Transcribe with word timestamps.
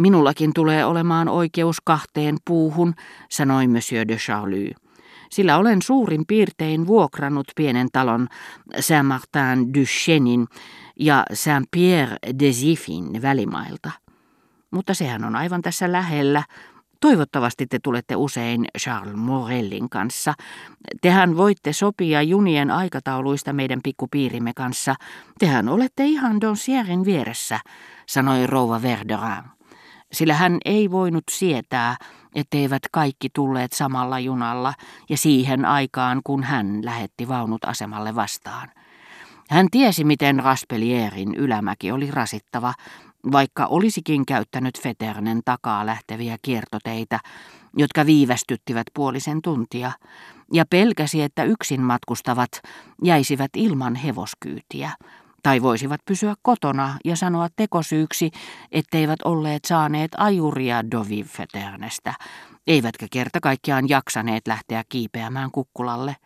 Minullakin 0.00 0.52
tulee 0.54 0.84
olemaan 0.84 1.28
oikeus 1.28 1.80
kahteen 1.84 2.36
puuhun, 2.44 2.94
sanoi 3.30 3.68
Monsieur 3.68 4.08
de 4.08 4.16
Charlie. 4.16 4.74
Sillä 5.30 5.58
olen 5.58 5.82
suurin 5.82 6.26
piirtein 6.26 6.86
vuokrannut 6.86 7.46
pienen 7.56 7.88
talon 7.92 8.28
Saint-Martin 8.80 9.74
du 9.74 9.84
Chenin 9.84 10.46
ja 11.00 11.24
Saint-Pierre 11.32 12.16
des 12.38 12.62
Ifin 12.62 13.22
välimailta. 13.22 13.90
Mutta 14.70 14.94
sehän 14.94 15.24
on 15.24 15.36
aivan 15.36 15.62
tässä 15.62 15.92
lähellä, 15.92 16.42
Toivottavasti 17.00 17.66
te 17.66 17.78
tulette 17.82 18.16
usein 18.16 18.64
Charles 18.78 19.14
Morellin 19.14 19.90
kanssa. 19.90 20.34
Tehän 21.00 21.36
voitte 21.36 21.72
sopia 21.72 22.22
junien 22.22 22.70
aikatauluista 22.70 23.52
meidän 23.52 23.80
pikkupiirimme 23.82 24.52
kanssa. 24.56 24.94
Tehän 25.38 25.68
olette 25.68 26.04
ihan 26.04 26.40
Doncierin 26.40 27.04
vieressä, 27.04 27.60
sanoi 28.06 28.46
rouva 28.46 28.82
Verderin. 28.82 29.59
Sillä 30.12 30.34
hän 30.34 30.58
ei 30.64 30.90
voinut 30.90 31.24
sietää, 31.30 31.96
etteivät 32.34 32.82
kaikki 32.92 33.28
tulleet 33.34 33.72
samalla 33.72 34.18
junalla 34.18 34.74
ja 35.08 35.16
siihen 35.16 35.64
aikaan, 35.64 36.20
kun 36.24 36.42
hän 36.42 36.84
lähetti 36.84 37.28
vaunut 37.28 37.64
asemalle 37.64 38.14
vastaan. 38.14 38.68
Hän 39.50 39.66
tiesi, 39.70 40.04
miten 40.04 40.40
Raspelierin 40.40 41.34
ylämäki 41.34 41.92
oli 41.92 42.10
rasittava, 42.10 42.74
vaikka 43.32 43.66
olisikin 43.66 44.26
käyttänyt 44.26 44.80
Feternen 44.80 45.40
takaa 45.44 45.86
lähteviä 45.86 46.36
kiertoteitä, 46.42 47.20
jotka 47.76 48.06
viivästyttivät 48.06 48.86
puolisen 48.94 49.42
tuntia, 49.42 49.92
ja 50.52 50.64
pelkäsi, 50.70 51.22
että 51.22 51.44
yksin 51.44 51.80
matkustavat 51.80 52.50
jäisivät 53.04 53.50
ilman 53.56 53.94
hevoskyytiä, 53.94 54.90
tai 55.42 55.62
voisivat 55.62 56.00
pysyä 56.04 56.34
kotona 56.42 56.98
ja 57.04 57.16
sanoa 57.16 57.48
tekosyyksi, 57.56 58.30
etteivät 58.72 59.22
olleet 59.24 59.64
saaneet 59.64 60.10
ajuria 60.18 60.90
Doviv 60.90 61.26
Feternestä, 61.26 62.14
eivätkä 62.66 63.06
kerta 63.10 63.40
kaikkiaan 63.40 63.88
jaksaneet 63.88 64.46
lähteä 64.46 64.82
kiipeämään 64.88 65.50
kukkulalle. 65.50 66.16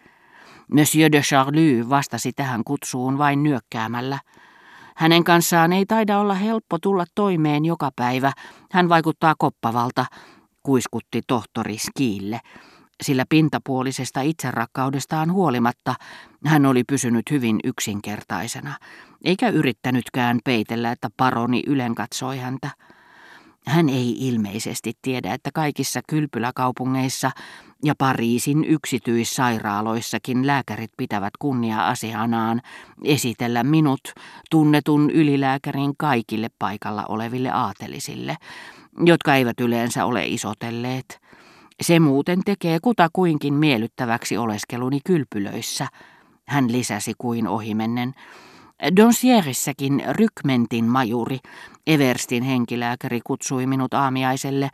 Monsieur 0.73 1.13
de 1.13 1.21
Charlie 1.21 1.89
vastasi 1.89 2.33
tähän 2.33 2.65
kutsuun 2.65 3.19
vain 3.19 3.43
nyökkäämällä– 3.43 4.19
hänen 4.97 5.25
kanssaan 5.25 5.73
ei 5.73 5.87
taida 5.87 6.19
olla 6.19 6.35
helppo 6.35 6.79
tulla 6.79 7.05
toimeen 7.15 7.65
joka 7.65 7.91
päivä. 7.97 8.33
Hän 8.73 8.89
vaikuttaa 8.89 9.35
koppavalta, 9.39 10.07
kuiskutti 10.63 11.21
tohtori 11.27 11.79
Skiille, 11.79 12.41
sillä 13.03 13.25
pintapuolisesta 13.29 14.21
itserakkaudestaan 14.21 15.33
huolimatta 15.33 15.95
hän 16.47 16.67
oli 16.67 16.85
pysynyt 16.85 17.31
hyvin 17.31 17.61
yksinkertaisena, 17.65 18.79
eikä 19.25 19.49
yrittänytkään 19.49 20.39
peitellä, 20.45 20.93
että 20.93 21.09
paroni 21.17 21.63
ylen 21.67 21.95
katsoi 21.95 22.39
häntä. 22.39 22.71
Hän 23.67 23.89
ei 23.89 24.29
ilmeisesti 24.29 24.93
tiedä, 25.03 25.35
että 25.35 25.51
kaikissa 25.55 26.01
kylpyläkaupungeissa 26.09 27.31
ja 27.85 27.95
Pariisin 27.99 28.65
yksityissairaaloissakin 28.65 30.47
lääkärit 30.47 30.91
pitävät 30.97 31.33
kunnia-asianaan 31.39 32.61
esitellä 33.05 33.65
minut 33.65 34.01
tunnetun 34.51 35.11
ylilääkärin 35.11 35.95
kaikille 35.99 36.49
paikalla 36.59 37.05
oleville 37.09 37.51
aatelisille, 37.51 38.37
jotka 39.05 39.35
eivät 39.35 39.61
yleensä 39.61 40.05
ole 40.05 40.27
isotelleet. 40.27 41.24
Se 41.83 42.01
muuten 42.01 42.41
tekee 42.45 42.79
kutakuinkin 42.83 43.55
miellyttäväksi 43.55 44.37
oleskeluni 44.37 45.01
kylpylöissä, 45.07 45.87
hän 46.49 46.73
lisäsi 46.73 47.13
kuin 47.19 47.49
ohimennen. 47.49 48.15
Donsierissäkin 48.97 50.03
rykmentin 50.11 50.85
majuri, 50.85 51.39
Everstin 51.87 52.43
henkilääkäri, 52.43 53.21
kutsui 53.25 53.67
minut 53.67 53.95
aamiaiselle 53.95 54.71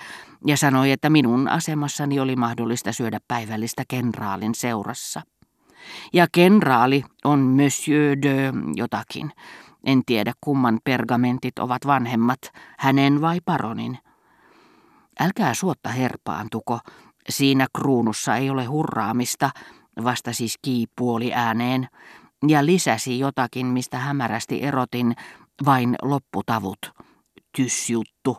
ja 0.46 0.56
sanoi, 0.56 0.90
että 0.90 1.10
minun 1.10 1.48
asemassani 1.48 2.20
oli 2.20 2.36
mahdollista 2.36 2.92
syödä 2.92 3.18
päivällistä 3.28 3.82
kenraalin 3.88 4.54
seurassa. 4.54 5.22
Ja 6.12 6.26
kenraali 6.32 7.04
on 7.24 7.38
Monsieur 7.38 8.22
de 8.22 8.52
jotakin. 8.74 9.32
En 9.84 10.02
tiedä 10.06 10.32
kumman 10.40 10.78
pergamentit 10.84 11.58
ovat 11.58 11.86
vanhemmat, 11.86 12.40
hänen 12.78 13.20
vai 13.20 13.38
paronin. 13.44 13.98
Älkää 15.20 15.54
suotta 15.54 15.88
herpaantuko, 15.88 16.78
siinä 17.28 17.66
kruunussa 17.76 18.36
ei 18.36 18.50
ole 18.50 18.64
hurraamista, 18.64 19.50
vastasi 20.04 20.48
Ski 20.48 20.86
puoli 20.96 21.34
ääneen 21.34 21.88
ja 22.48 22.66
lisäsi 22.66 23.18
jotakin, 23.18 23.66
mistä 23.66 23.98
hämärästi 23.98 24.62
erotin 24.62 25.16
vain 25.64 25.96
lopputavut. 26.02 26.78
Tysjuttu. 27.56 28.38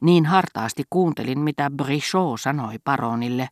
Niin 0.00 0.26
hartaasti 0.26 0.82
kuuntelin, 0.90 1.38
mitä 1.38 1.70
Brichot 1.70 2.40
sanoi 2.40 2.78
paronille. 2.84 3.48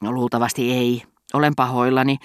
No, 0.00 0.12
luultavasti 0.12 0.72
ei. 0.72 1.02
Olen 1.34 1.52
pahoillani, 1.56 2.16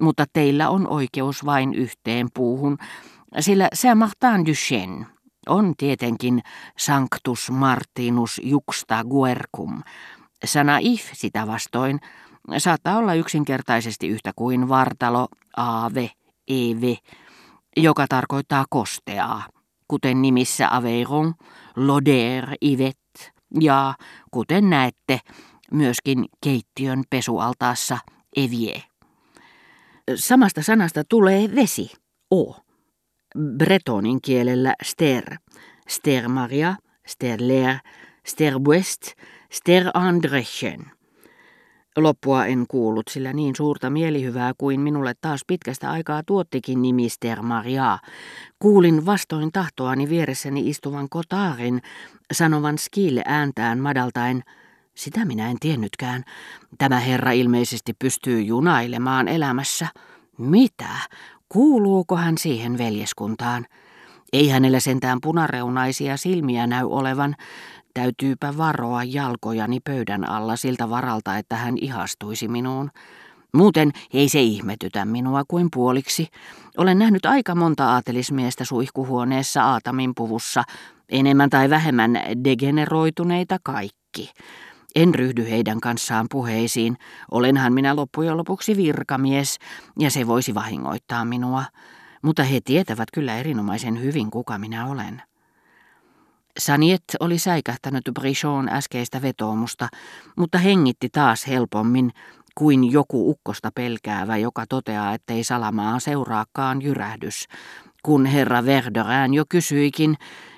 mutta 0.00 0.24
teillä 0.32 0.68
on 0.70 0.88
oikeus 0.88 1.44
vain 1.44 1.74
yhteen 1.74 2.28
puuhun, 2.34 2.78
sillä 3.40 3.68
Saint-Martin 3.74 4.46
du 4.46 4.54
on 5.48 5.74
tietenkin 5.76 6.42
Sanctus 6.78 7.50
Martinus 7.50 8.40
juxta 8.44 9.04
guercum. 9.04 9.82
Sana 10.44 10.78
if 10.80 11.10
sitä 11.12 11.46
vastoin 11.46 12.00
saattaa 12.58 12.96
olla 12.96 13.14
yksinkertaisesti 13.14 14.08
yhtä 14.08 14.32
kuin 14.36 14.68
vartalo, 14.68 15.28
aave, 15.56 16.10
eve, 16.48 16.96
joka 17.76 18.06
tarkoittaa 18.08 18.64
kosteaa, 18.70 19.46
kuten 19.88 20.22
nimissä 20.22 20.76
Aveyron, 20.76 21.34
Loder, 21.76 22.48
Ivet 22.64 23.32
ja, 23.60 23.94
kuten 24.30 24.70
näette, 24.70 25.20
myöskin 25.70 26.24
keittiön 26.44 27.02
pesualtaassa 27.10 27.98
Evie. 28.36 28.82
Samasta 30.14 30.62
sanasta 30.62 31.02
tulee 31.08 31.54
vesi, 31.54 31.92
o. 32.34 32.56
Bretonin 33.38 34.18
kielellä 34.22 34.74
ster, 34.82 35.36
ster 35.88 36.28
Maria, 36.28 36.74
ster 37.06 37.40
Ler, 37.42 37.76
ster 38.26 38.58
West, 38.58 39.02
ster 39.50 39.90
Andrechen. 39.94 40.80
Loppua 41.96 42.46
en 42.46 42.64
kuullut, 42.68 43.08
sillä 43.10 43.32
niin 43.32 43.56
suurta 43.56 43.90
mielihyvää 43.90 44.52
kuin 44.58 44.80
minulle 44.80 45.14
taas 45.20 45.40
pitkästä 45.46 45.90
aikaa 45.90 46.22
tuottikin 46.26 46.82
nimister 46.82 47.42
Maria. 47.42 47.98
Kuulin 48.58 49.06
vastoin 49.06 49.52
tahtoani 49.52 50.08
vieressäni 50.08 50.68
istuvan 50.70 51.08
kotaarin, 51.08 51.82
sanovan 52.32 52.78
skille 52.78 53.22
ääntään 53.26 53.78
madaltain, 53.78 54.42
sitä 54.94 55.24
minä 55.24 55.50
en 55.50 55.56
tiennytkään. 55.60 56.24
Tämä 56.78 57.00
herra 57.00 57.32
ilmeisesti 57.32 57.92
pystyy 57.98 58.42
junailemaan 58.42 59.28
elämässä. 59.28 59.88
Mitä? 60.38 60.88
Kuuluuko 61.54 62.16
hän 62.16 62.38
siihen 62.38 62.78
veljeskuntaan? 62.78 63.66
Ei 64.32 64.48
hänellä 64.48 64.80
sentään 64.80 65.18
punareunaisia 65.22 66.16
silmiä 66.16 66.66
näy 66.66 66.86
olevan, 66.86 67.34
Täytyypä 67.94 68.56
varoa 68.56 69.04
jalkojani 69.04 69.80
pöydän 69.80 70.28
alla 70.28 70.56
siltä 70.56 70.90
varalta, 70.90 71.36
että 71.38 71.56
hän 71.56 71.74
ihastuisi 71.80 72.48
minuun. 72.48 72.90
Muuten 73.52 73.90
ei 74.12 74.28
se 74.28 74.42
ihmetytä 74.42 75.04
minua 75.04 75.42
kuin 75.48 75.68
puoliksi. 75.74 76.28
Olen 76.76 76.98
nähnyt 76.98 77.26
aika 77.26 77.54
monta 77.54 77.88
aatelismiestä 77.88 78.64
suihkuhuoneessa 78.64 79.64
Aatamin 79.64 80.12
puvussa, 80.14 80.62
enemmän 81.08 81.50
tai 81.50 81.70
vähemmän 81.70 82.20
degeneroituneita 82.44 83.58
kaikki. 83.62 84.30
En 84.94 85.14
ryhdy 85.14 85.50
heidän 85.50 85.80
kanssaan 85.80 86.26
puheisiin. 86.30 86.96
Olenhan 87.30 87.72
minä 87.72 87.96
loppujen 87.96 88.36
lopuksi 88.36 88.76
virkamies, 88.76 89.58
ja 89.98 90.10
se 90.10 90.26
voisi 90.26 90.54
vahingoittaa 90.54 91.24
minua. 91.24 91.64
Mutta 92.22 92.42
he 92.42 92.60
tietävät 92.64 93.08
kyllä 93.14 93.36
erinomaisen 93.36 94.02
hyvin, 94.02 94.30
kuka 94.30 94.58
minä 94.58 94.86
olen. 94.86 95.22
Saniet 96.58 97.04
oli 97.20 97.38
säikähtänyt 97.38 98.04
Brichon 98.14 98.68
äskeistä 98.68 99.22
vetoomusta, 99.22 99.88
mutta 100.36 100.58
hengitti 100.58 101.08
taas 101.08 101.46
helpommin 101.46 102.10
kuin 102.54 102.92
joku 102.92 103.30
ukkosta 103.30 103.70
pelkäävä, 103.74 104.36
joka 104.36 104.64
toteaa, 104.68 105.14
ettei 105.14 105.44
salamaa 105.44 105.98
seuraakaan 105.98 106.82
jyrähdys, 106.82 107.46
kun 108.02 108.26
herra 108.26 108.64
Verderään 108.64 109.34
jo 109.34 109.44
kysyikin 109.48 110.16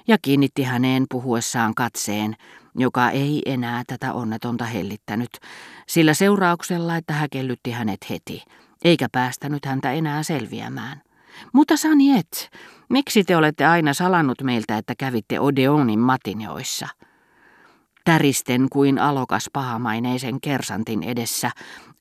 ja 0.08 0.18
kiinnitti 0.22 0.62
häneen 0.62 1.06
puhuessaan 1.10 1.74
katseen, 1.74 2.36
joka 2.74 3.10
ei 3.10 3.42
enää 3.46 3.82
tätä 3.86 4.12
onnetonta 4.12 4.64
hellittänyt, 4.64 5.30
sillä 5.86 6.14
seurauksella, 6.14 6.96
että 6.96 7.12
häkellytti 7.12 7.70
hänet 7.70 8.10
heti, 8.10 8.42
eikä 8.84 9.08
päästänyt 9.12 9.64
häntä 9.64 9.92
enää 9.92 10.22
selviämään. 10.22 11.02
Mutta 11.52 11.76
Saniet, 11.76 12.50
miksi 12.88 13.24
te 13.24 13.36
olette 13.36 13.66
aina 13.66 13.94
salannut 13.94 14.42
meiltä, 14.42 14.78
että 14.78 14.94
kävitte 14.98 15.40
Odeonin 15.40 15.98
matineoissa? 15.98 16.88
Täristen 18.06 18.66
kuin 18.72 18.98
alokas 18.98 19.50
pahamaineisen 19.52 20.40
kersantin 20.40 21.02
edessä, 21.02 21.50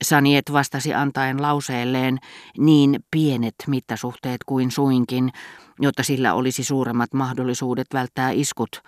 Saniet 0.03 0.51
vastasi 0.51 0.93
antaen 0.93 1.41
lauseelleen 1.41 2.17
niin 2.57 2.99
pienet 3.11 3.55
mittasuhteet 3.67 4.37
kuin 4.45 4.71
suinkin, 4.71 5.29
jotta 5.79 6.03
sillä 6.03 6.33
olisi 6.33 6.63
suuremmat 6.63 7.13
mahdollisuudet 7.13 7.87
välttää 7.93 8.31
iskut. 8.31 8.83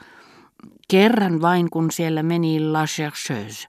Kerran 0.88 1.42
vain, 1.42 1.70
kun 1.70 1.92
siellä 1.92 2.24
meni 2.24 2.60
La 2.60 2.86
Chercheuse. 2.86 3.68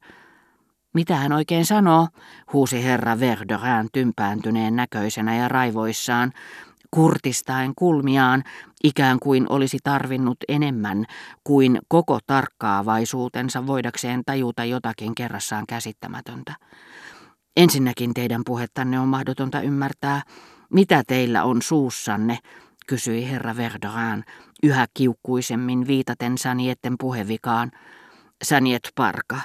Mitä 0.95 1.17
hän 1.17 1.33
oikein 1.33 1.67
sanoo, 1.67 2.09
huusi 2.53 2.85
herra 2.85 3.21
Verderin 3.21 3.89
tympääntyneen 3.93 4.77
näköisenä 4.77 5.37
ja 5.37 5.49
raivoissaan, 5.49 6.33
kurtistaen 6.91 7.73
kulmiaan, 7.77 8.45
ikään 8.85 9.19
kuin 9.19 9.47
olisi 9.49 9.79
tarvinnut 9.85 10.37
enemmän 10.49 11.05
kuin 11.45 11.79
koko 11.89 12.19
tarkkaavaisuutensa 12.27 13.67
voidakseen 13.67 14.23
tajuta 14.27 14.65
jotakin 14.65 15.15
kerrassaan 15.15 15.65
käsittämätöntä. 15.69 16.55
Ensinnäkin 17.57 18.15
teidän 18.15 18.43
puhettanne 18.47 19.01
on 19.01 19.09
mahdotonta 19.09 19.61
ymmärtää, 19.61 20.23
mitä 20.73 21.03
teillä 21.07 21.45
on 21.45 21.63
suussanne, 21.63 22.39
kysyi 22.87 23.31
herra 23.31 23.57
Verderin 23.57 24.25
yhä 24.63 24.87
kiukkuisemmin 24.95 25.87
viitaten 25.87 26.39
Sanietten 26.39 26.95
puhevikaan. 27.01 27.71
Saniet 28.45 28.93
parka, 28.95 29.37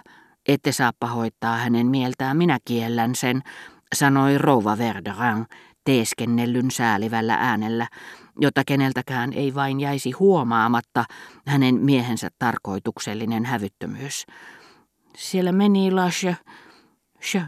ette 0.47 0.71
saa 0.71 0.91
pahoittaa 0.99 1.57
hänen 1.57 1.87
mieltään, 1.87 2.37
minä 2.37 2.59
kiellän 2.65 3.15
sen, 3.15 3.41
sanoi 3.95 4.37
rouva 4.37 4.77
Verderin 4.77 5.45
teeskennellyn 5.83 6.71
säälivällä 6.71 7.35
äänellä, 7.35 7.87
jotta 8.39 8.61
keneltäkään 8.67 9.33
ei 9.33 9.55
vain 9.55 9.79
jäisi 9.79 10.11
huomaamatta 10.11 11.05
hänen 11.47 11.75
miehensä 11.75 12.29
tarkoituksellinen 12.39 13.45
hävyttömyys. 13.45 14.25
Siellä 15.17 15.51
meni 15.51 15.91
Lashe. 15.91 16.37
Shö. 17.21 17.41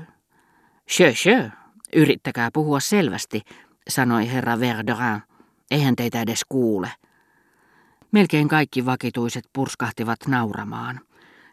Shö, 0.90 1.14
shö. 1.16 1.50
Yrittäkää 1.96 2.50
puhua 2.54 2.80
selvästi, 2.80 3.42
sanoi 3.90 4.32
herra 4.32 4.60
Verderin. 4.60 5.22
Eihän 5.72 5.96
teitä 5.96 6.22
edes 6.22 6.42
kuule. 6.50 6.92
Melkein 8.12 8.48
kaikki 8.48 8.86
vakituiset 8.86 9.44
purskahtivat 9.54 10.20
nauramaan. 10.28 11.00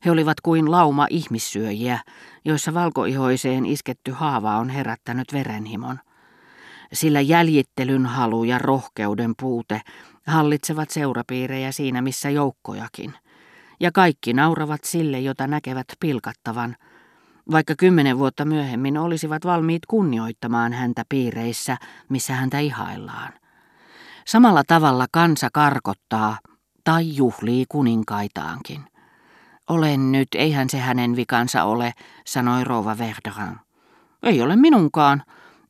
He 0.04 0.10
olivat 0.10 0.40
kuin 0.40 0.70
lauma 0.70 1.06
ihmissyöjiä, 1.10 2.00
joissa 2.44 2.74
valkoihoiseen 2.74 3.66
isketty 3.66 4.10
haava 4.10 4.56
on 4.56 4.68
herättänyt 4.68 5.32
verenhimon. 5.32 5.98
Sillä 6.92 7.20
jäljittelyn 7.20 8.06
halu 8.06 8.44
ja 8.44 8.58
rohkeuden 8.58 9.34
puute 9.40 9.80
hallitsevat 10.26 10.90
seurapiirejä 10.90 11.72
siinä 11.72 12.02
missä 12.02 12.30
joukkojakin. 12.30 13.14
Ja 13.80 13.92
kaikki 13.92 14.32
nauravat 14.32 14.84
sille, 14.84 15.20
jota 15.20 15.46
näkevät 15.46 15.86
pilkattavan, 16.00 16.76
vaikka 17.50 17.74
kymmenen 17.78 18.18
vuotta 18.18 18.44
myöhemmin 18.44 18.98
olisivat 18.98 19.44
valmiit 19.44 19.86
kunnioittamaan 19.86 20.72
häntä 20.72 21.02
piireissä, 21.08 21.76
missä 22.08 22.32
häntä 22.32 22.58
ihaillaan. 22.58 23.32
Samalla 24.26 24.62
tavalla 24.66 25.06
kansa 25.12 25.48
karkottaa 25.52 26.38
tai 26.84 27.16
juhlii 27.16 27.64
kuninkaitaankin. 27.68 28.80
Olen 29.70 30.12
nyt, 30.12 30.28
eihän 30.34 30.70
se 30.70 30.78
hänen 30.78 31.16
vikansa 31.16 31.64
ole, 31.64 31.92
sanoi 32.26 32.64
rouva 32.64 32.98
Verderin. 32.98 33.56
Ei 34.22 34.42
ole 34.42 34.56
minunkaan. 34.56 35.22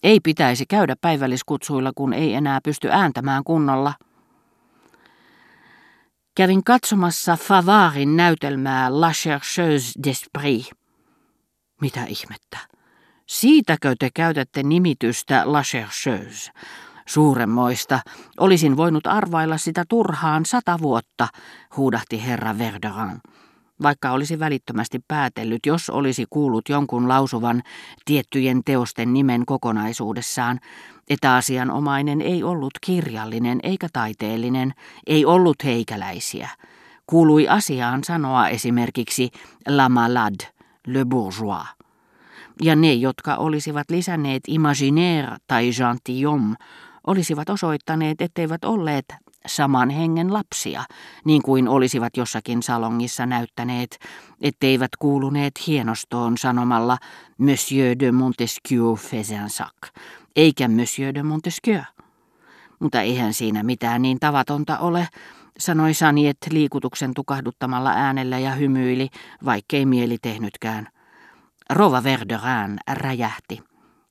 Ei 0.03 0.21
pitäisi 0.21 0.67
käydä 0.67 0.97
päivälliskutsuilla, 1.01 1.93
kun 1.95 2.13
ei 2.13 2.35
enää 2.35 2.61
pysty 2.65 2.89
ääntämään 2.91 3.45
kunnolla. 3.45 3.95
Kävin 6.35 6.65
katsomassa 6.65 7.37
Favarin 7.37 8.17
näytelmää 8.17 9.01
La 9.01 9.13
Chercheuse 9.13 9.93
d'Esprit. 10.07 10.71
Mitä 11.81 12.05
ihmettä? 12.05 12.59
Siitäkö 13.27 13.95
te 13.99 14.11
käytätte 14.15 14.63
nimitystä 14.63 15.43
La 15.45 15.63
Chercheuse? 15.63 16.51
Suuremmoista. 17.07 18.01
Olisin 18.41 18.77
voinut 18.77 19.07
arvailla 19.07 19.59
sitä 19.59 19.85
turhaan 19.89 20.47
sata 20.47 20.79
vuotta, 20.83 21.29
huudahti 21.77 22.27
herra 22.27 22.59
Verderin. 22.59 23.21
Vaikka 23.83 24.11
olisi 24.11 24.39
välittömästi 24.39 25.01
päätellyt, 25.09 25.67
jos 25.67 25.91
olisi 25.91 26.27
kuullut 26.31 26.69
jonkun 26.69 27.09
lausuvan 27.09 27.63
tiettyjen 28.05 28.65
teosten 28.65 29.13
nimen 29.13 29.47
kokonaisuudessaan, 29.47 30.61
että 31.11 31.35
asianomainen 31.35 32.21
ei 32.21 32.43
ollut 32.43 32.73
kirjallinen 32.81 33.61
eikä 33.63 33.89
taiteellinen, 33.93 34.75
ei 35.07 35.25
ollut 35.25 35.65
heikäläisiä. 35.65 36.49
Kuului 37.07 37.49
asiaan 37.49 38.05
sanoa 38.05 38.49
esimerkiksi 38.49 39.31
La 39.69 39.89
Malade, 39.89 40.45
Le 40.87 41.05
Bourgeois. 41.05 41.69
Ja 42.63 42.77
ne, 42.77 42.93
jotka 42.93 43.37
olisivat 43.37 43.91
lisänneet 43.91 44.43
imaginaire 44.49 45.37
tai 45.47 45.71
gentilhomme, 45.71 46.57
olisivat 47.07 47.51
osoittaneet, 47.51 48.21
etteivät 48.21 48.65
olleet 48.65 49.15
saman 49.47 49.91
hengen 49.91 50.33
lapsia, 50.33 50.85
niin 51.25 51.43
kuin 51.43 51.69
olisivat 51.69 52.17
jossakin 52.17 52.63
salongissa 52.63 53.27
näyttäneet, 53.27 53.99
etteivät 54.41 54.91
kuuluneet 54.99 55.67
hienostoon 55.67 56.39
sanomalla 56.39 56.99
Monsieur 57.39 57.99
de 57.99 58.13
Montesquieu 58.13 58.97
Fezensac, 58.97 59.75
eikä 60.37 60.69
Monsieur 60.69 61.15
de 61.15 61.23
Montesquieu. 61.23 61.83
Mutta 62.81 63.01
eihän 63.01 63.35
siinä 63.35 63.63
mitään 63.63 64.03
niin 64.03 64.21
tavatonta 64.21 64.79
ole, 64.79 65.09
sanoi 65.59 65.95
Saniet 65.95 66.37
liikutuksen 66.51 67.15
tukahduttamalla 67.15 67.91
äänellä 67.91 68.39
ja 68.39 68.51
hymyili, 68.51 69.09
vaikkei 69.45 69.87
mieli 69.87 70.19
tehnytkään. 70.23 70.89
Rova 71.71 72.03
Verderin 72.03 72.79
räjähti. 72.93 73.63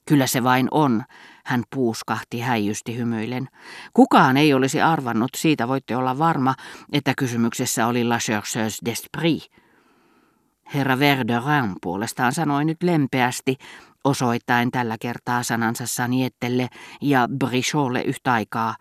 Kyllä 0.06 0.28
se 0.28 0.44
vain 0.44 0.68
on, 0.72 1.04
hän 1.46 1.64
puuskahti 1.76 2.40
häijysti 2.40 2.98
hymyillen. 2.98 3.48
Kukaan 3.94 4.38
ei 4.38 4.54
olisi 4.54 4.82
arvannut, 4.82 5.30
siitä 5.38 5.68
voitte 5.68 5.96
olla 5.96 6.18
varma, 6.18 6.56
että 6.94 7.14
kysymyksessä 7.18 7.88
oli 7.88 8.04
La 8.04 8.18
Chercheuse 8.18 8.78
d'Esprit. 8.90 9.62
Herra 10.74 11.00
Verderin 11.00 11.76
puolestaan 11.82 12.34
sanoi 12.34 12.66
nyt 12.66 12.84
lempeästi, 12.84 13.56
osoittaen 14.04 14.72
tällä 14.72 14.98
kertaa 15.02 15.44
sanansa 15.44 15.86
Saniettelle 15.88 16.68
ja 17.02 17.28
Bricholle 17.40 18.02
yhtä 18.02 18.34
aikaa. 18.34 18.76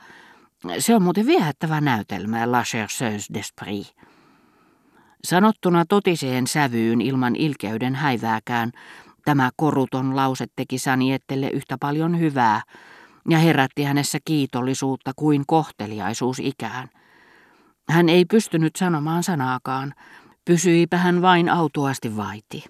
Se 0.78 0.94
on 0.94 1.02
muuten 1.02 1.26
viehättävä 1.26 1.80
näytelmä, 1.80 2.52
La 2.52 2.62
Chercheuse 2.62 3.32
d'Esprit. 3.38 4.04
Sanottuna 5.24 5.84
totiseen 5.84 6.46
sävyyn 6.46 7.00
ilman 7.00 7.36
ilkeyden 7.36 7.94
häivääkään, 7.94 8.72
Tämä 9.30 9.50
koruton 9.56 10.16
lause 10.16 10.46
teki 10.56 10.78
Saniettelle 10.78 11.48
yhtä 11.48 11.76
paljon 11.80 12.18
hyvää 12.18 12.62
ja 13.28 13.38
herätti 13.38 13.82
hänessä 13.82 14.18
kiitollisuutta 14.24 15.12
kuin 15.16 15.44
kohteliaisuus 15.46 16.38
ikään. 16.38 16.88
Hän 17.88 18.08
ei 18.08 18.24
pystynyt 18.24 18.76
sanomaan 18.76 19.22
sanaakaan, 19.22 19.94
pysyipä 20.44 20.96
hän 20.96 21.22
vain 21.22 21.48
autuasti 21.48 22.16
vaiti. 22.16 22.58